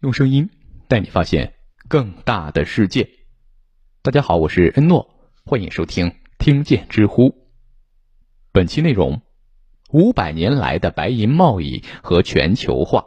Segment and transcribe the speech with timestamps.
[0.00, 0.48] 用声音
[0.86, 1.54] 带你发现
[1.88, 3.10] 更大的世界。
[4.00, 7.34] 大家好，我是恩诺，欢迎收听听见知乎。
[8.52, 9.22] 本期内容：
[9.90, 13.06] 五百年来的白银贸易和全球化。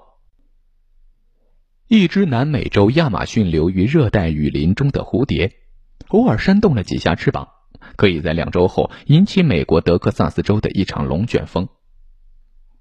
[1.87, 5.53] 一只南美洲亚马逊流域热带雨林中的蝴蝶，
[6.09, 7.47] 偶尔扇动了几下翅膀，
[7.95, 11.69] 可以在两周后引起美国德克萨斯州的一场龙卷风。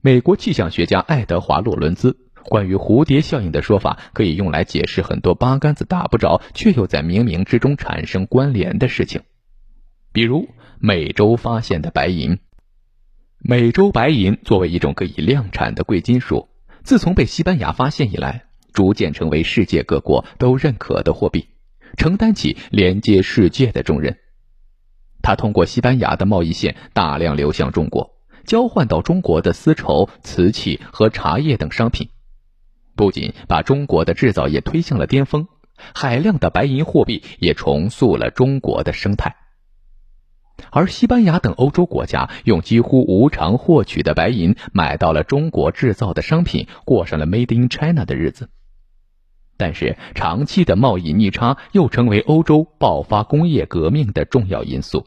[0.00, 2.26] 美国气象学家爱德华·洛伦兹。
[2.44, 9.22] 关于蝴蝶效应的说法，可以用来解释很多八竿子打不着却又在冥冥之中产生关联的事情，
[10.12, 10.48] 比如
[10.78, 12.38] 美洲发现的白银。
[13.38, 16.48] 美洲白银作为一种可以量产的贵金属，
[16.82, 21.48] 自从被西班牙发现以来，逐渐成为世界各国都认可的货币，
[21.96, 24.18] 承担起连接世界的重任。
[25.22, 28.14] 它通过西班牙的贸易线大量流向中国，
[28.44, 32.08] 交换到中国的丝绸、瓷器和茶叶等商品。
[33.00, 35.48] 不仅把中国的制造业推向了巅峰，
[35.94, 39.36] 海量的白银货币也重塑了中国的生态。
[40.70, 48.50] 而西班牙等欧洲国家用几乎无偿获取的白银买到了中国制造的商品，过上了 Made in China 的日子。
[49.56, 55.06] 但是，长期的贸易逆差又成为欧洲爆发工业革命的重要因素。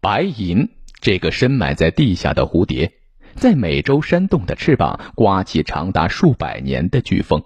[0.00, 0.70] 白银
[1.02, 2.92] 这个深埋在地下的蝴蝶。
[3.34, 7.42] 在美洲扇动的翅膀，刮起长达数百年的飓风，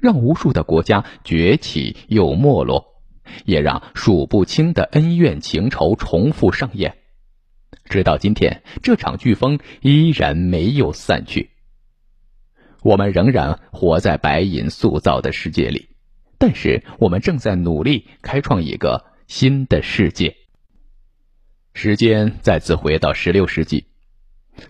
[0.00, 2.86] 让无数的国家崛起又没落，
[3.44, 6.96] 也让数不清的恩怨情仇重复上演。
[7.84, 11.50] 直到今天，这场飓风依然没有散去。
[12.82, 15.88] 我们仍然活在白银塑造的世界里，
[16.38, 20.34] 但是我们正在努力开创一个新的世界。
[21.74, 23.89] 时间再次回到十六世纪。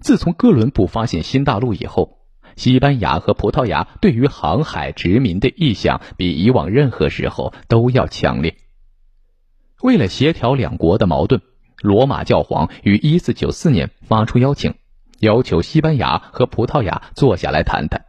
[0.00, 2.18] 自从哥伦布发现新大陆以后，
[2.56, 8.56] 西班牙和葡萄牙对于航海殖民的意向比以往任何时候都要强烈。
[9.82, 11.40] 为了协调两国的矛盾，
[11.80, 14.74] 罗马教皇于1494年发出邀请，
[15.20, 18.04] 要求西班牙和葡萄牙坐下来谈谈。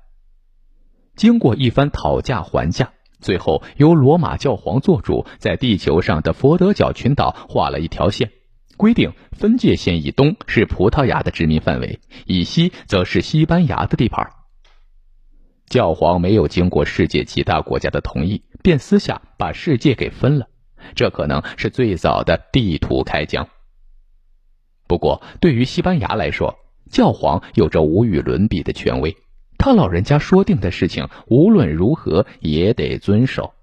[1.15, 8.31] 经过一番讨价还价，最后由罗马教皇做主，在地球上的佛得角群岛画了一条线。
[8.81, 14.31] 规定分界线以东是葡萄牙的殖民范围，以西则是西班牙的地盘。
[15.67, 20.47] 教皇没有经过世界其他国家的同意，便私下把世界给分了，
[20.95, 23.47] 这可能是最早的地图开疆。
[24.87, 26.57] 不过，对于西班牙来说，
[26.89, 29.15] 教皇有着无与伦比的权威，
[29.59, 33.53] 他老人家说定的事情，无论如何也得遵守。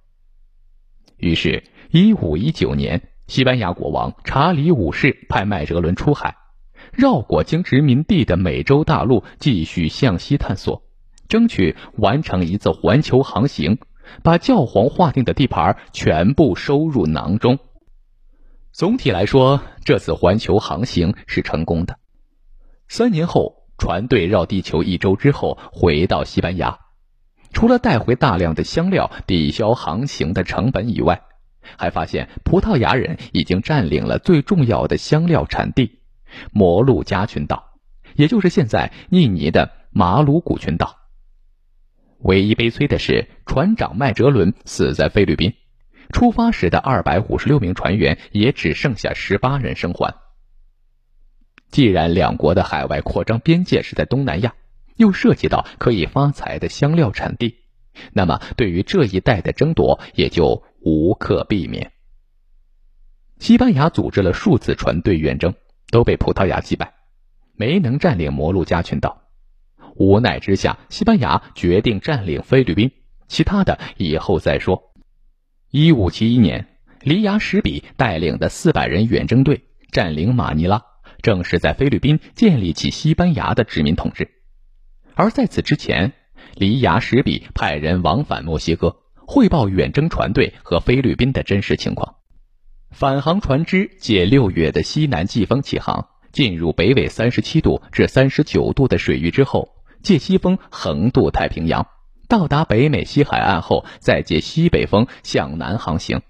[1.17, 3.03] 于是，一五一九年。
[3.29, 6.37] 西班牙国王查理五世派麦哲伦出海，
[6.93, 10.83] 绕过经殖民地的美洲大陆，继续向西探索，
[11.29, 13.79] 争取完成一次环球航行，
[14.23, 17.59] 把教皇划定的地盘全部收入囊中。
[18.73, 21.99] 总体来说，这次环球航行是成功的。
[22.89, 26.79] 三年后，船队绕地球一周之后回到西班牙，
[27.53, 31.25] 除了带回大量的香料抵消航行的成本以外，
[31.77, 35.99] 还发现葡萄牙人已经占领了最重要的香料产地——
[36.53, 37.79] 摩鹿加群岛，
[38.15, 40.97] 也就是现在印尼的马鲁古群岛。
[42.21, 45.55] 唯一悲催的是，船长麦哲伦死在菲律宾，
[46.13, 50.15] 出发时的二百五十六名船员也只剩下十八人生还。
[51.71, 54.55] 既然两国的海外扩张边界是在东南亚，
[54.97, 57.57] 又涉及到可以发财的香料产地，
[58.13, 60.65] 那么对于这一带的争夺也就。
[60.81, 61.93] 无可避免。
[63.39, 65.55] 西班牙组织了数次船队远征，
[65.91, 66.95] 都被葡萄牙击败，
[67.55, 69.23] 没能占领摩鹿加群岛。
[69.97, 72.91] 无奈之下，西班牙决定占领菲律宾，
[73.27, 74.93] 其他的以后再说。
[75.71, 76.67] 一五七一年，
[77.01, 80.83] 黎牙什比带领的四百人远征队占领马尼拉，
[81.23, 84.31] 正式在菲律宾建立起西班牙的殖民统治。
[85.15, 86.13] 而在此之前，
[86.55, 88.97] 黎牙什比派人往返墨西哥。
[89.31, 92.17] 汇报远征船队和菲律宾的真实情况。
[92.91, 99.69] 返航船只借六月的西南季风起航，进入北纬三十七度至三十九度的水域之后，
[100.03, 101.89] 借西风横渡太平洋，
[102.27, 106.23] 到达北美西海岸后，再借西北风向南航行，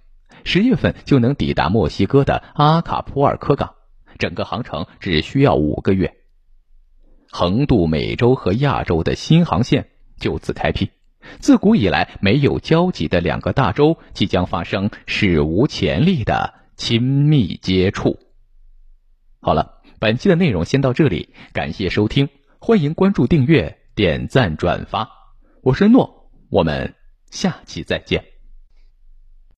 [0.42, 3.74] 十月份就能抵达墨西哥的阿卡普尔科港。
[4.18, 6.16] 整个航程只需要五个月。
[7.30, 9.86] 横渡美洲和亚洲的新航线
[10.18, 10.90] 就此开辟。
[11.38, 18.19] 自古以来没有交集的两个大洲即将发生史无前例的亲密接触。
[19.40, 22.28] 好了，本期的内容先到这里，感谢收听，
[22.58, 25.08] 欢迎关注、订阅、点赞、转发。
[25.62, 26.94] 我是诺，我们
[27.30, 28.38] 下期再见。